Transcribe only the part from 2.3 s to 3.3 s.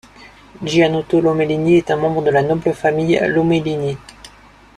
la noble famille